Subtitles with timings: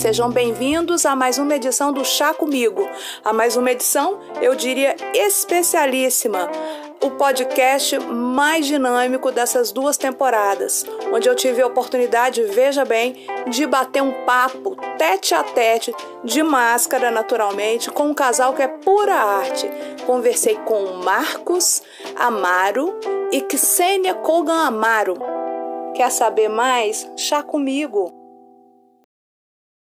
[0.00, 2.88] Sejam bem-vindos a mais uma edição do Chá Comigo.
[3.22, 6.50] A mais uma edição, eu diria, especialíssima.
[7.02, 13.66] O podcast mais dinâmico dessas duas temporadas, onde eu tive a oportunidade, veja bem, de
[13.66, 19.14] bater um papo tete a tete, de máscara naturalmente, com um casal que é pura
[19.14, 19.70] arte.
[20.06, 21.82] Conversei com Marcos
[22.16, 22.98] Amaro
[23.30, 25.18] e Ksenia Kogan Amaro.
[25.94, 27.06] Quer saber mais?
[27.18, 28.19] Chá comigo.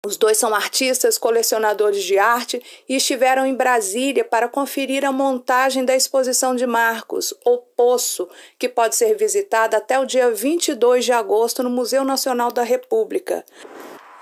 [0.06, 5.84] Os dois são artistas, colecionadores de arte e estiveram em Brasília para conferir a montagem
[5.84, 11.12] da exposição de Marcos, O Poço, que pode ser visitada até o dia 22 de
[11.12, 13.44] agosto no Museu Nacional da República.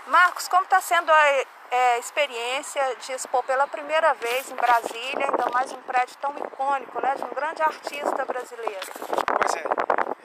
[0.06, 5.50] Marcos, como está sendo a é, experiência de expor pela primeira vez em Brasília, ainda
[5.52, 8.80] mais um prédio tão icônico, né, de um grande artista brasileiro?
[8.98, 9.64] Pois é,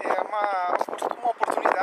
[0.07, 1.00] é uma, uma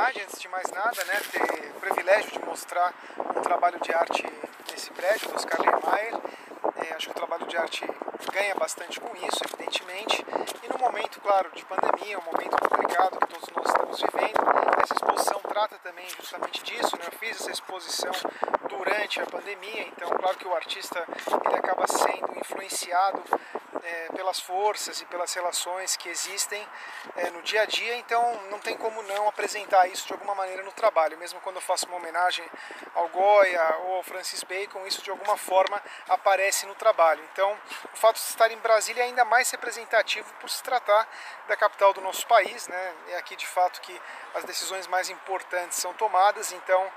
[0.09, 4.25] oportunidade, antes de mais nada, né, ter o privilégio de mostrar um trabalho de arte
[4.69, 6.15] nesse prédio, do Oscar Niemeyer.
[6.75, 7.85] É, acho que o trabalho de arte
[8.31, 10.25] ganha bastante com isso, evidentemente.
[10.63, 14.39] E no momento, claro, de pandemia, um momento complicado que todos nós estamos vivendo,
[14.81, 16.97] essa exposição trata também justamente disso.
[16.97, 17.05] Né?
[17.05, 18.11] Eu fiz essa exposição
[18.67, 21.05] durante a pandemia, então, claro que o artista
[21.45, 23.21] ele acaba sendo influenciado
[23.83, 26.65] é, pelas forças e pelas relações que existem
[27.15, 30.63] é, no dia a dia, então não tem como não apresentar isso de alguma maneira
[30.63, 31.17] no trabalho.
[31.17, 32.45] Mesmo quando eu faço uma homenagem
[32.95, 37.23] ao Goya ou ao Francis Bacon, isso de alguma forma aparece no trabalho.
[37.31, 37.57] Então,
[37.93, 41.07] o fato de estar em Brasília é ainda mais representativo por se tratar
[41.47, 42.95] da capital do nosso país, né?
[43.09, 44.01] É aqui de fato que
[44.35, 46.91] as decisões mais importantes são tomadas, então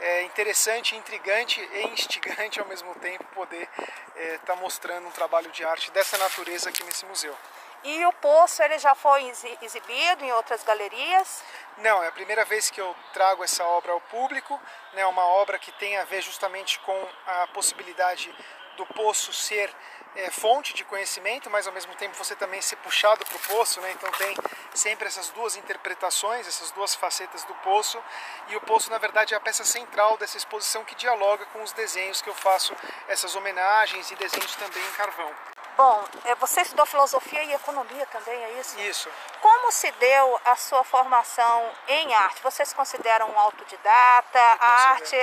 [0.00, 5.50] é interessante, intrigante e instigante ao mesmo tempo poder estar é, tá mostrando um trabalho
[5.50, 7.36] de arte dessa natureza aqui nesse museu.
[7.84, 9.30] E o Poço ele já foi
[9.62, 11.42] exibido em outras galerias?
[11.78, 14.60] Não, é a primeira vez que eu trago essa obra ao público,
[14.94, 18.34] né, uma obra que tem a ver justamente com a possibilidade
[18.76, 19.74] do poço ser
[20.16, 23.80] é, fonte de conhecimento, mas ao mesmo tempo você também ser puxado para o poço,
[23.80, 23.92] né?
[23.92, 24.34] então tem
[24.74, 28.02] sempre essas duas interpretações, essas duas facetas do poço,
[28.48, 31.72] e o poço na verdade é a peça central dessa exposição que dialoga com os
[31.72, 32.74] desenhos que eu faço,
[33.08, 35.30] essas homenagens e desenhos também em carvão.
[35.76, 38.80] Bom, é, você estudou filosofia e economia também, é isso?
[38.80, 39.10] Isso.
[39.42, 42.42] Como se deu a sua formação em arte?
[42.42, 44.40] Você se considera um autodidata?
[44.58, 45.16] A arte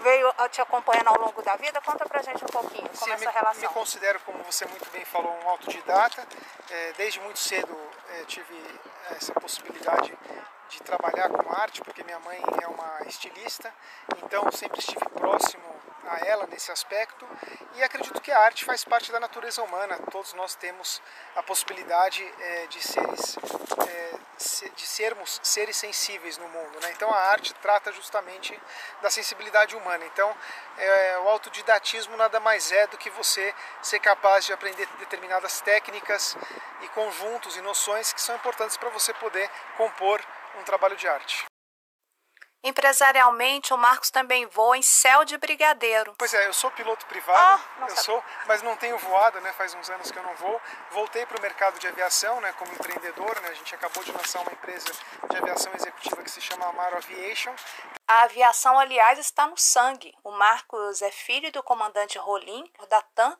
[0.00, 1.80] veio te acompanhando ao longo da vida?
[1.80, 3.62] Conta pra gente um pouquinho como Sim, essa me, relação.
[3.62, 6.26] Me considero, como você muito bem falou, um autodidata.
[6.70, 7.76] É, desde muito cedo
[8.10, 8.80] é, tive
[9.10, 10.16] essa possibilidade
[10.68, 13.72] de trabalhar com arte, porque minha mãe é uma estilista,
[14.16, 15.71] então sempre estive próximo
[16.08, 17.26] a ela nesse aspecto
[17.74, 19.98] e acredito que a arte faz parte da natureza humana.
[20.10, 21.00] Todos nós temos
[21.36, 23.38] a possibilidade é, de seres
[23.88, 24.22] é,
[24.74, 26.80] de sermos seres sensíveis no mundo.
[26.80, 26.92] Né?
[26.92, 28.58] Então a arte trata justamente
[29.00, 30.04] da sensibilidade humana.
[30.06, 30.34] Então
[30.76, 36.36] é, o autodidatismo nada mais é do que você ser capaz de aprender determinadas técnicas
[36.80, 40.20] e conjuntos e noções que são importantes para você poder compor
[40.58, 41.46] um trabalho de arte.
[42.64, 46.14] Empresarialmente, o Marcos também voa em céu de brigadeiro.
[46.16, 49.52] Pois é, eu sou piloto privado, oh, eu sou, mas não tenho voado, né?
[49.54, 50.60] Faz uns anos que eu não vou.
[50.92, 52.52] Voltei para o mercado de aviação, né?
[52.52, 53.48] Como empreendedor, né?
[53.48, 54.92] A gente acabou de lançar uma empresa
[55.28, 57.52] de aviação executiva que se chama Amaro Aviation.
[58.06, 60.14] A aviação, aliás, está no sangue.
[60.22, 63.36] O Marcos é filho do comandante Rolim, da TAM,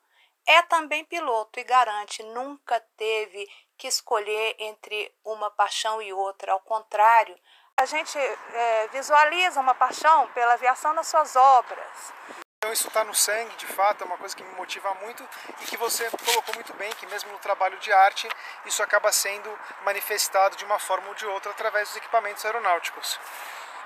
[0.46, 6.52] é também piloto e garante nunca teve que escolher entre uma paixão e outra.
[6.52, 7.38] Ao contrário,
[7.78, 12.12] a gente é, visualiza uma paixão pela aviação nas suas obras.
[12.58, 15.28] Então isso está no sangue, de fato, é uma coisa que me motiva muito
[15.60, 18.28] e que você colocou muito bem, que mesmo no trabalho de arte,
[18.64, 19.50] isso acaba sendo
[19.84, 23.18] manifestado de uma forma ou de outra através dos equipamentos aeronáuticos.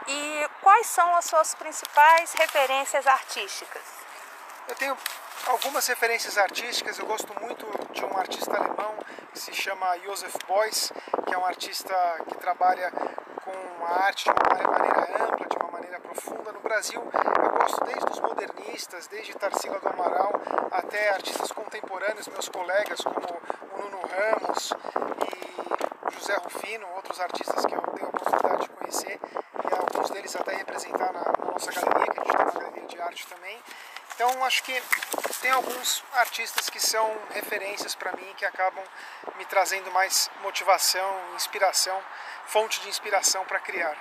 [0.07, 3.83] E quais são as suas principais referências artísticas?
[4.69, 4.99] Eu tenho
[5.47, 8.95] algumas referências artísticas, eu gosto muito de um artista alemão
[9.33, 10.93] que se chama Josef Beuys,
[11.27, 11.95] que é um artista
[12.29, 12.93] que trabalha
[13.47, 16.53] com a arte de uma maneira ampla, de uma maneira profunda.
[16.53, 20.33] No Brasil, eu gosto desde os modernistas, desde Tarsila do Amaral,
[20.73, 24.73] até artistas contemporâneos, meus colegas, como o Nuno Ramos
[25.23, 29.21] e José Rufino, outros artistas que eu tenho a oportunidade de conhecer,
[29.65, 32.07] e alguns deles até representar na, nossa galeria
[33.07, 33.57] arte também.
[34.15, 34.83] Então acho que
[35.47, 38.83] tem alguns artistas que são referências para mim que acabam
[39.39, 41.97] me trazendo mais motivação, inspiração,
[42.49, 43.97] fonte de inspiração para criar.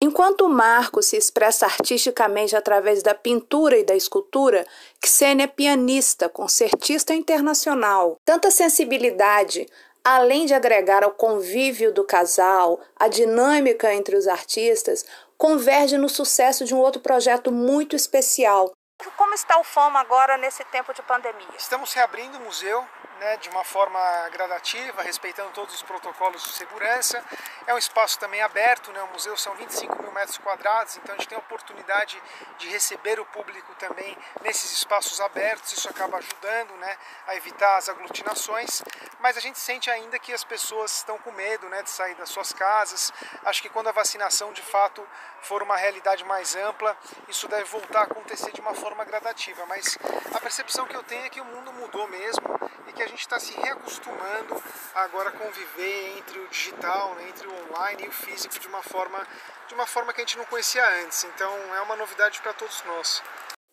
[0.00, 4.64] Enquanto Marco se expressa artisticamente através da pintura e da escultura,
[5.04, 8.14] Xenia é pianista, concertista internacional.
[8.24, 9.66] Tanta sensibilidade,
[10.04, 15.04] além de agregar ao convívio do casal, a dinâmica entre os artistas,
[15.36, 18.70] converge no sucesso de um outro projeto muito especial.
[19.12, 21.48] Como está o FOMA agora nesse tempo de pandemia?
[21.56, 22.86] Estamos reabrindo o museu
[23.20, 24.00] né, de uma forma
[24.30, 27.22] gradativa, respeitando todos os protocolos de segurança.
[27.66, 31.18] É um espaço também aberto, né, o museu são 25 mil metros quadrados, então a
[31.18, 32.20] gente tem a oportunidade
[32.58, 36.96] de receber o público também nesses espaços abertos, isso acaba ajudando né,
[37.26, 38.82] a evitar as aglutinações,
[39.20, 42.28] mas a gente sente ainda que as pessoas estão com medo né, de sair das
[42.28, 43.12] suas casas.
[43.44, 45.06] Acho que quando a vacinação de fato
[45.40, 46.96] for uma realidade mais ampla,
[47.28, 49.98] isso deve voltar a acontecer de uma forma gradativa, mas
[50.34, 52.42] a percepção que eu tenho é que o mundo mudou mesmo
[52.86, 54.62] e que a gente está se reacostumando
[54.94, 58.82] agora a conviver entre o digital, né, entre o online e o físico de uma
[58.82, 59.26] forma
[59.68, 61.24] de uma forma que a gente não conhecia antes.
[61.24, 63.22] Então é uma novidade para todos nós.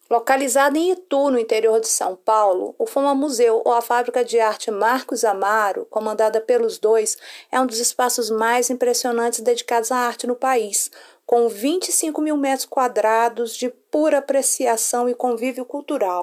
[0.09, 4.41] Localizado em Itu, no interior de São Paulo, o Foma Museu ou a Fábrica de
[4.41, 7.17] Arte Marcos Amaro, comandada pelos dois,
[7.49, 10.91] é um dos espaços mais impressionantes dedicados à arte no país,
[11.25, 16.21] com 25 mil metros quadrados de pura apreciação e convívio cultural.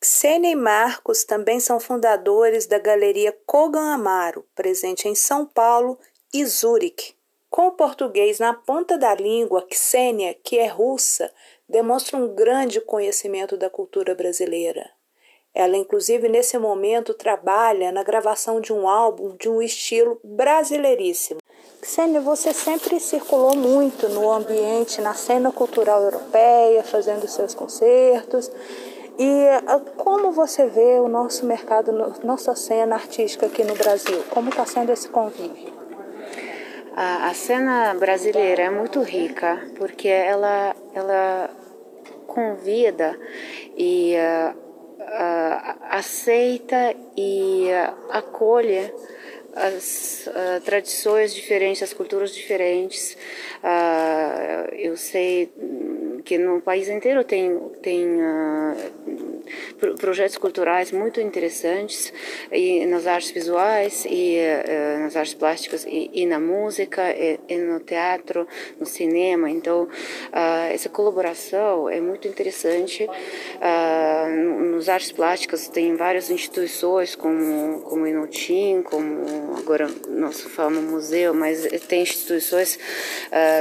[0.00, 5.98] Xenia e Marcos também são fundadores da Galeria Kogan Amaro, presente em São Paulo
[6.32, 7.14] e Zurique.
[7.50, 11.32] Com o português na ponta da língua, Xenia, que é russa,
[11.68, 14.88] demonstra um grande conhecimento da cultura brasileira.
[15.52, 21.40] Ela, inclusive, nesse momento, trabalha na gravação de um álbum de um estilo brasileiríssimo.
[21.82, 28.48] Xenia, você sempre circulou muito no ambiente, na cena cultural europeia, fazendo seus concertos.
[29.18, 31.90] E ah, como você vê o nosso mercado,
[32.22, 34.22] nossa cena artística aqui no Brasil?
[34.30, 35.76] Como está sendo esse convívio?
[36.94, 41.50] A, a, cena brasileira é muito rica porque ela, ela
[42.28, 43.18] convida
[43.76, 48.92] e uh, uh, aceita e uh, acolhe
[49.56, 50.28] as
[50.64, 53.16] tradições diferentes, as culturas diferentes.
[54.78, 55.52] Eu sei
[56.28, 58.76] que no país inteiro tem tem uh,
[59.98, 62.12] projetos culturais muito interessantes
[62.52, 67.56] e nas artes visuais e uh, nas artes plásticas e, e na música e, e,
[67.56, 68.46] no teatro
[68.78, 69.48] no cinema.
[69.48, 73.08] Então uh, essa colaboração é muito interessante.
[74.70, 81.66] Nos artes plásticas tem várias instituições como como Inotim como agora nosso famoso museu mas
[81.88, 82.78] tem instituições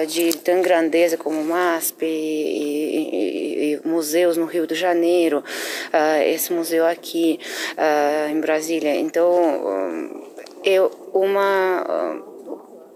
[0.08, 6.52] de tão grandeza como o MASP e, e, museus no Rio de Janeiro, uh, esse
[6.54, 7.40] museu aqui
[7.74, 8.96] uh, em Brasília.
[8.96, 10.24] Então,
[10.64, 10.82] é
[11.14, 12.24] uma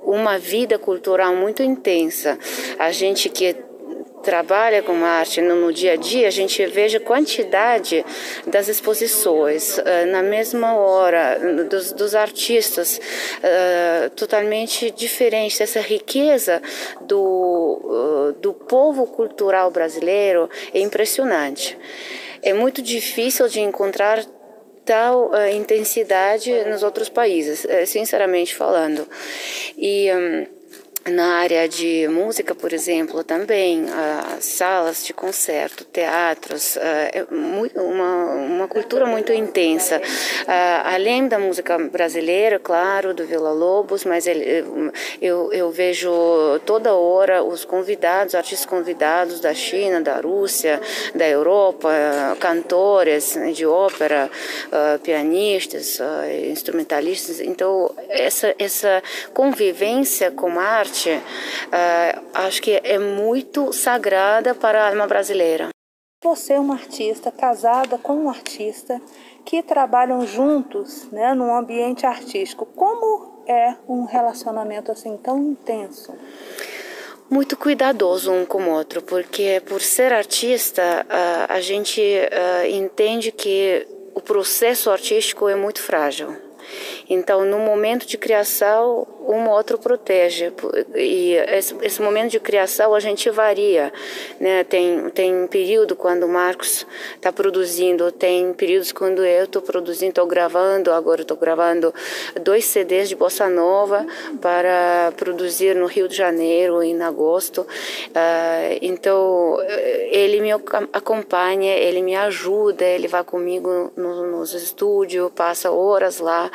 [0.03, 2.37] uma vida cultural muito intensa.
[2.77, 3.55] A gente que
[4.21, 8.05] trabalha com arte no, dia a dia, a gente veja a quantidade
[8.47, 11.37] das exposições uh, na mesma hora,
[11.69, 15.59] dos, dos artistas uh, totalmente diferentes.
[15.59, 16.61] Essa riqueza
[17.01, 21.77] do, uh, do povo cultural brasileiro é impressionante.
[22.41, 24.23] É muito difícil de encontrar
[24.83, 29.07] tal intensidade nos outros países, sinceramente falando.
[29.77, 30.11] E.
[30.11, 30.60] Um,
[31.05, 33.85] na área de música, por exemplo, também
[34.39, 39.99] salas de concerto, teatros, é uma, uma cultura muito intensa.
[40.83, 44.25] Além da música brasileira, claro, do Vila Lobos, mas
[45.19, 46.11] eu, eu vejo
[46.65, 50.79] toda hora os convidados, artistas convidados da China, da Rússia,
[51.15, 51.89] da Europa,
[52.39, 54.29] cantores de ópera,
[55.03, 55.99] pianistas,
[56.49, 57.39] instrumentalistas.
[57.39, 59.01] Então, essa, essa
[59.33, 65.69] convivência com a arte arte, uh, acho que é muito sagrada para a alma brasileira.
[66.23, 69.01] Você é uma artista casada com um artista
[69.43, 72.65] que trabalham juntos, né, num ambiente artístico.
[72.65, 76.13] Como é um relacionamento assim tão intenso?
[77.29, 83.31] muito cuidadoso um com o outro, porque por ser artista, uh, a gente uh, entende
[83.31, 86.35] que o processo artístico é muito frágil.
[87.09, 90.51] Então, no momento de criação, um outro protege.
[90.95, 93.91] E esse, esse, momento de criação a gente varia.
[94.39, 94.63] Né?
[94.63, 96.85] Tem, tem período quando o Marcos
[97.15, 100.91] está produzindo, tem períodos quando eu estou produzindo, estou gravando.
[100.91, 101.93] Agora estou gravando
[102.41, 104.05] dois CDs de bossa nova
[104.41, 107.61] para produzir no Rio de Janeiro em agosto.
[107.61, 109.57] Uh, então,
[110.09, 116.49] ele me acompanha, ele me ajuda, ele vai comigo no, nos estúdios, passa horas lá.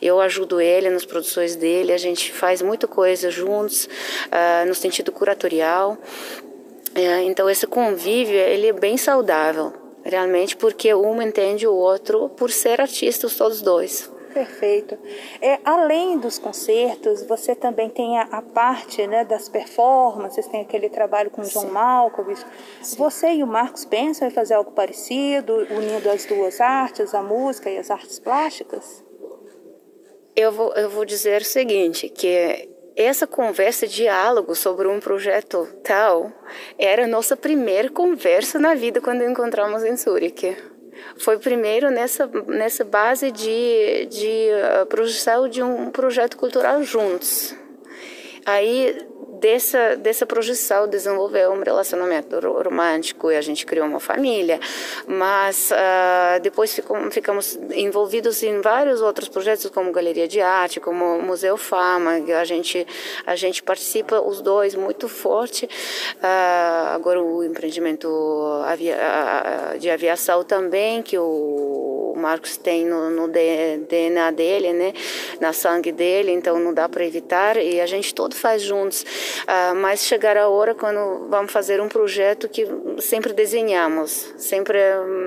[0.00, 1.92] Eu ajudo ele nas produções dele.
[1.92, 5.98] A gente gente faz muita coisa juntos uh, no sentido curatorial.
[6.94, 9.72] Uh, então esse convívio ele é bem saudável,
[10.04, 14.10] realmente, porque um entende o outro por ser artistas todos dois.
[14.32, 14.98] Perfeito.
[15.42, 20.88] É, além dos concertos, você também tem a, a, parte né, das performances, tem aquele
[20.88, 22.42] trabalho com o John Malkovich.
[22.80, 22.96] Sim.
[22.96, 27.68] Você e o Marcos pensam em fazer algo parecido, unindo as duas artes, a música
[27.68, 29.04] e as artes plásticas?
[30.34, 36.30] Eu vou, eu vou dizer o seguinte, que essa conversa, diálogo sobre um projeto tal,
[36.78, 40.56] era a nossa primeira conversa na vida quando encontramos em Zurique.
[41.18, 44.48] Foi primeiro nessa, nessa base de, de
[44.82, 47.54] uh, projeção de um projeto cultural juntos.
[48.44, 48.96] Aí
[49.42, 54.60] dessa, dessa projeção desenvolveu um relacionamento romântico e a gente criou uma família,
[55.04, 56.80] mas uh, depois
[57.10, 62.86] ficamos envolvidos em vários outros projetos, como Galeria de Arte, como Museu Fama, a gente,
[63.26, 65.66] a gente participa os dois muito forte.
[65.66, 68.08] Uh, agora o empreendimento
[68.64, 74.92] avia, uh, de aviação também, que o Marcos tem no, no DNA dele, né,
[75.40, 79.02] na sangue dele, então não dá para evitar e a gente todo faz juntos.
[79.02, 82.66] Uh, mas chegar a hora quando vamos fazer um projeto que
[82.98, 84.78] sempre desenhamos, sempre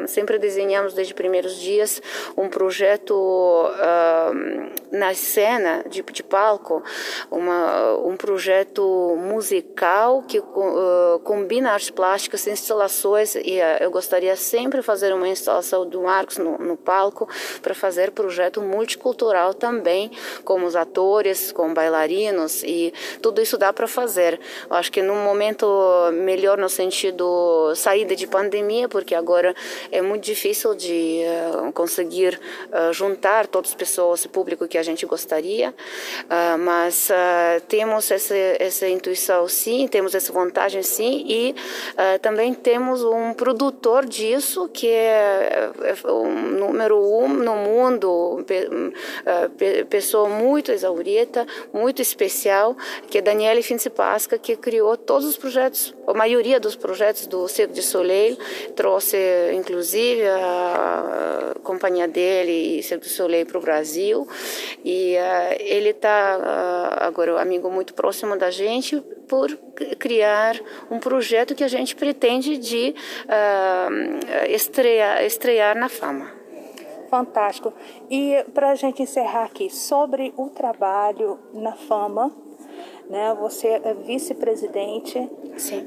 [0.07, 2.01] sempre desenhamos desde os primeiros dias
[2.37, 6.83] um projeto uh, na cena de, de palco,
[7.29, 15.13] uma, um projeto musical que uh, combina artes plásticas, instalações e eu gostaria sempre fazer
[15.13, 17.27] uma instalação do Marcos no, no palco
[17.61, 20.11] para fazer projeto multicultural também,
[20.43, 24.39] com os atores, com bailarinos e tudo isso dá para fazer.
[24.69, 25.65] Eu acho que num momento
[26.13, 29.55] melhor no sentido saída de pandemia, porque agora
[29.91, 32.39] é muito difícil de uh, conseguir
[32.71, 37.09] uh, juntar todas as pessoas, o público que a gente gostaria, uh, mas
[37.67, 41.55] temos essa, essa intuição sim, temos essa vontade sim e
[42.21, 48.45] também temos um produtor disso que é, é o número um no mundo,
[49.89, 52.75] pessoa muito exaurida, muito especial,
[53.09, 53.61] que é Daniele
[53.95, 58.37] Pasca, que criou todos os projetos, a maioria dos projetos do Cirque du Soleil,
[58.75, 59.17] trouxe
[59.53, 64.27] inclusive a companhia dele e Cirque du Soleil para o Brasil.
[64.83, 69.55] E uh, ele está uh, agora um amigo muito próximo da gente por
[69.97, 70.55] criar
[70.89, 72.95] um projeto que a gente pretende de
[73.25, 76.44] uh, estrear, estrear na fama.
[77.09, 77.73] Fantástico.
[78.09, 82.31] E para a gente encerrar aqui, sobre o trabalho na fama,
[83.09, 83.35] né?
[83.39, 85.29] Você é vice-presidente.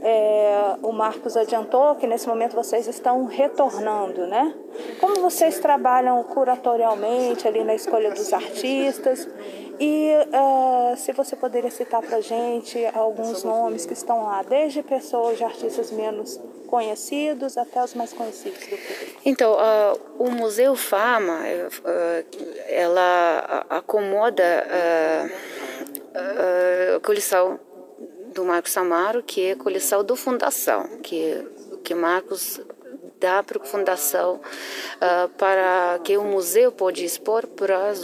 [0.02, 4.54] É, o Marcos adiantou que nesse momento vocês estão retornando, né?
[5.00, 9.28] Como vocês trabalham curatorialmente ali na escolha dos artistas?
[9.80, 15.38] E uh, se você poderia citar para gente alguns nomes que estão lá, desde pessoas
[15.38, 19.20] de artistas menos conhecidos até os mais conhecidos do público.
[19.24, 22.24] Então, uh, o Museu Fama, uh,
[22.68, 24.66] ela acomoda
[26.94, 27.58] a coleção
[28.34, 31.44] do Marcos Amaro, que é a coleção do Fundação, que
[31.88, 32.60] que Marcos
[33.18, 37.94] dá para a fundação uh, para que o museu pode expor para,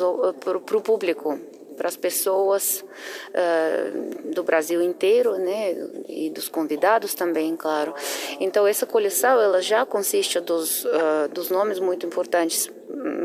[0.40, 1.38] para o público
[1.76, 2.84] para as pessoas
[3.30, 5.74] uh, do Brasil inteiro, né,
[6.08, 7.94] e dos convidados também, claro.
[8.40, 12.70] Então essa coleção ela já consiste dos uh, dos nomes muito importantes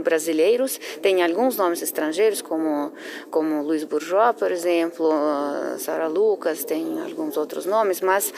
[0.03, 2.91] brasileiros, tem alguns nomes estrangeiros, como,
[3.29, 8.33] como Luiz Bourgeois, por exemplo, uh, Sara Lucas, tem alguns outros nomes, mas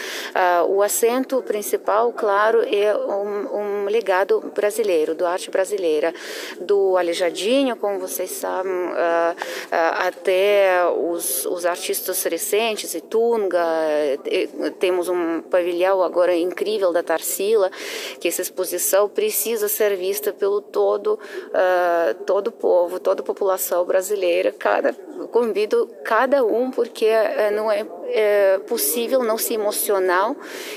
[0.68, 6.14] o acento principal, claro, é um, um, legado brasileiro, do arte brasileira,
[6.60, 9.36] do Alejadinho, como vocês sabem, uh,
[10.00, 13.64] até os, os artistas recentes, Tunga,
[14.80, 17.70] temos um pavilhão agora incrível da Tarsila,
[18.20, 24.52] que essa exposição precisa ser vista pelo todo uh, todo povo, toda a população brasileira,
[24.52, 24.94] cada
[25.32, 30.36] convido cada um porque uh, não é é, possível não se emocionar.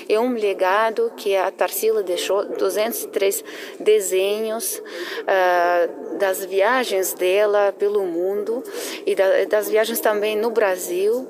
[0.08, 3.44] É um legado que a Tarsila deixou, 203
[3.78, 8.62] desenhos uh, das viagens dela pelo mundo
[9.06, 11.28] e da, das viagens também no Brasil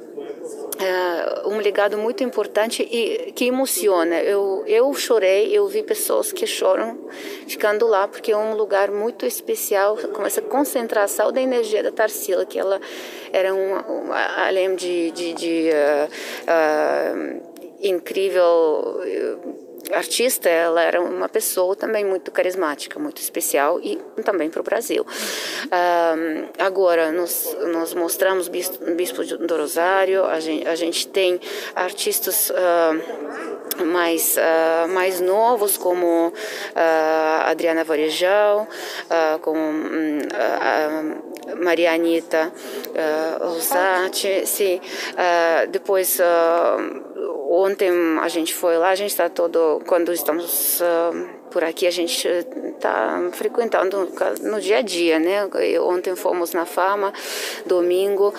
[0.84, 4.20] uh, um legado muito importante e que emociona.
[4.20, 6.98] Eu, eu chorei, eu vi pessoas que choram
[7.46, 12.44] ficando lá, porque é um lugar muito especial, com essa concentração da energia da Tarsila,
[12.44, 12.80] que ela
[13.32, 17.42] era uma, uma além de, de, de uh, uh,
[17.82, 19.00] incrível
[19.92, 25.02] artista, ela era uma pessoa também muito carismática, muito especial e também para o Brasil.
[25.02, 31.40] Uh, agora, nós, nós mostramos Bispo, Bispo do Rosário, a gente, a gente tem
[31.74, 36.32] artistas uh, mais, uh, mais novos, como
[37.44, 38.66] Adriana Varejão,
[39.42, 40.18] como um,
[41.62, 42.52] Maria Anitta
[43.40, 44.80] Rosati, sim.
[45.70, 46.20] depois
[47.56, 47.88] Ontem
[48.20, 52.26] a gente foi lá, a gente está todo, quando estamos uh, por aqui, a gente
[52.26, 54.08] está frequentando
[54.42, 55.48] no dia a dia, né?
[55.80, 57.12] Ontem fomos na Fama,
[57.64, 58.34] domingo,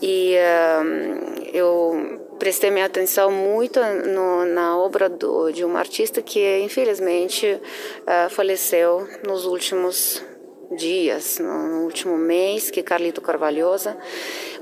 [0.00, 6.60] e uh, eu prestei minha atenção muito no, na obra do, de um artista que
[6.60, 10.22] infelizmente uh, faleceu nos últimos
[10.70, 13.96] dias, no último mês, que Carlito Carvalhosa,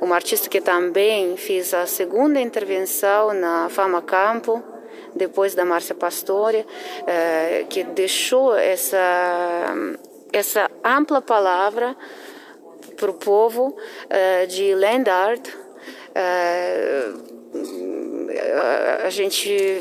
[0.01, 4.63] uma artista que também fez a segunda intervenção na Fama Campo,
[5.15, 6.67] depois da Márcia Pastore,
[7.07, 9.75] eh, que deixou essa,
[10.33, 11.97] essa ampla palavra
[12.97, 13.77] para o povo
[14.09, 15.49] eh, de land art.
[16.15, 17.13] Eh,
[19.05, 19.81] a gente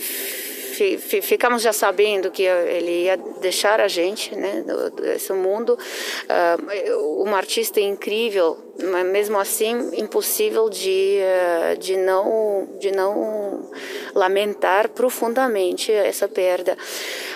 [1.22, 4.64] ficamos já sabendo que ele ia deixar a gente, né,
[4.96, 5.78] desse mundo.
[5.78, 13.70] Uh, uma artista incrível, mas mesmo assim impossível de uh, de não de não
[14.14, 16.78] lamentar profundamente essa perda.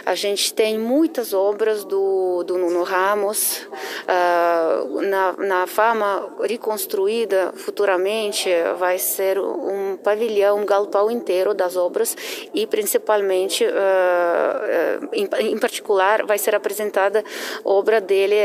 [0.06, 3.68] A gente tem muitas obras do, do Nuno Ramos
[4.04, 12.16] uh, na, na fama reconstruída futuramente vai ser um pavilhão, um galpão inteiro das obras
[12.54, 17.24] e principalmente uh, em, em, particular vai ser apresentada
[17.64, 18.36] obra dele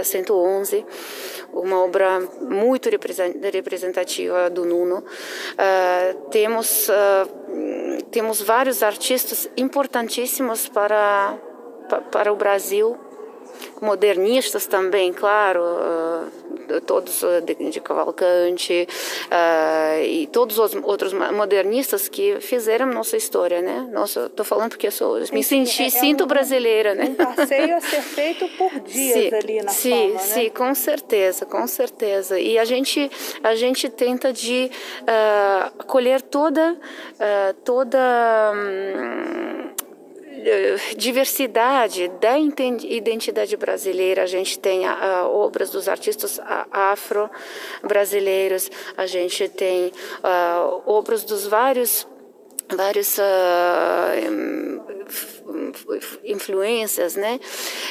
[0.00, 0.84] uh, 111
[1.52, 4.98] uma obra muito representativa do Nuno.
[4.98, 11.38] Uh, temos, uh, temos vários artistas importantíssimos para,
[12.10, 12.98] para o Brasil
[13.80, 18.86] modernistas também, claro, uh, todos uh, de, de, Cavalcante
[19.26, 23.88] uh, e todos os outros modernistas que fizeram nossa história, né?
[23.92, 27.04] Nossa, estou falando porque eu sou, me senti, é, é sinto um, brasileira, né?
[27.04, 30.50] Um passeio a ser feito por dias sim, ali na sim, sim, né?
[30.50, 32.38] com certeza, com certeza.
[32.38, 33.10] E a gente
[33.42, 34.70] a gente tenta de
[35.02, 39.69] uh, colher toda uh, toda um,
[40.96, 44.22] diversidade da identidade brasileira.
[44.22, 46.38] A gente tem obras dos artistas
[46.70, 49.90] afro-brasileiros, a gente tem
[50.22, 52.06] a, obras dos vários
[52.76, 53.22] várias uh,
[56.24, 57.40] influências, né?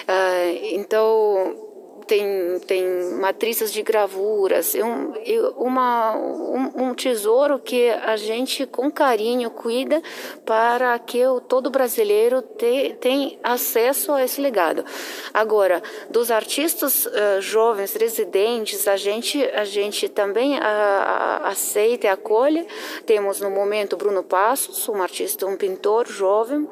[0.07, 1.68] Uh, então
[2.09, 5.13] tem, tem matrizes de gravuras, é um,
[5.55, 10.01] uma, um, um, tesouro que a gente com carinho cuida
[10.43, 14.83] para que o, todo brasileiro te, tenha acesso a esse legado.
[15.31, 22.65] Agora, dos artistas uh, jovens, residentes, a gente, a gente também uh, aceita e acolhe.
[23.05, 26.69] Temos no momento Bruno Passos, um artista, um pintor jovem, uh,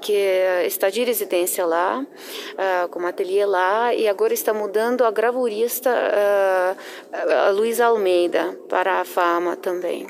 [0.00, 0.18] que
[0.66, 2.04] está de residência lá,
[2.90, 9.00] com ateliê lá, e agora está está mudando a gravurista uh, a Luiz Almeida para
[9.00, 10.06] a fama também.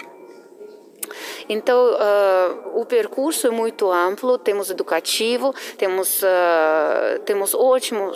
[1.49, 8.13] Então, uh, o percurso é muito amplo, temos educativo, temos, uh, temos ótimo,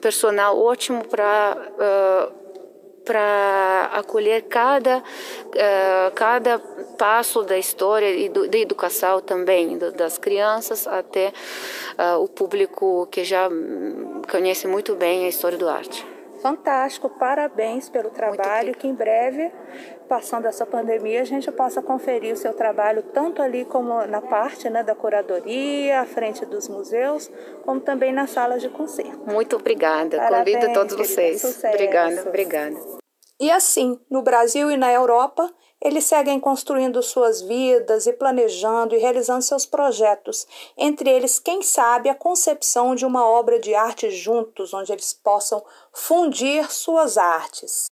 [0.00, 1.56] personal ótimo para
[3.08, 6.58] para acolher cada, uh, cada
[6.98, 11.32] passo da história e do, da educação também, do, das crianças até
[11.98, 13.48] uh, o público que já
[14.30, 16.06] conhece muito bem a história do arte.
[16.42, 19.50] Fantástico, parabéns pelo trabalho, que em breve,
[20.08, 24.70] passando essa pandemia, a gente possa conferir o seu trabalho tanto ali como na parte
[24.70, 27.30] né, da curadoria, à frente dos museus,
[27.64, 29.30] como também nas salas de concerto.
[29.30, 31.40] Muito obrigada, parabéns, convido todos vocês.
[31.40, 31.74] Sucesso.
[31.74, 32.76] Obrigada, obrigada.
[33.40, 35.48] E assim, no Brasil e na Europa,
[35.80, 40.44] eles seguem construindo suas vidas e planejando e realizando seus projetos,
[40.76, 45.64] entre eles, quem sabe, a concepção de uma obra de arte juntos, onde eles possam
[45.92, 47.86] fundir suas artes.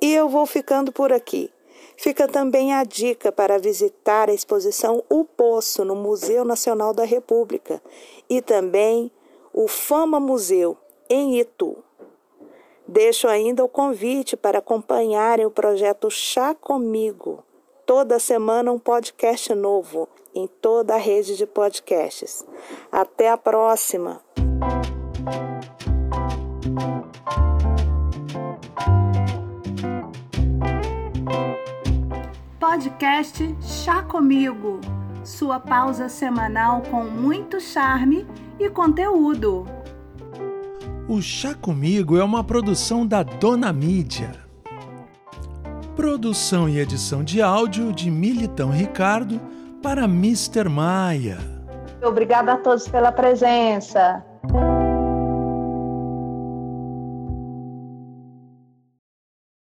[0.00, 1.50] E eu vou ficando por aqui.
[1.96, 7.82] Fica também a dica para visitar a exposição O Poço no Museu Nacional da República
[8.28, 9.12] e também
[9.52, 10.78] o Fama Museu
[11.10, 11.76] em Itu.
[12.88, 17.44] Deixo ainda o convite para acompanharem o projeto Chá Comigo.
[17.84, 22.44] Toda semana um podcast novo em toda a rede de podcasts.
[22.90, 24.22] Até a próxima!
[32.70, 34.80] Podcast Chá Comigo,
[35.24, 38.24] sua pausa semanal com muito charme
[38.60, 39.66] e conteúdo.
[41.08, 44.30] O Chá Comigo é uma produção da Dona Mídia.
[45.96, 49.40] Produção e edição de áudio de Militão Ricardo
[49.82, 50.68] para Mr.
[50.68, 51.38] Maia.
[52.00, 54.24] Obrigada a todos pela presença.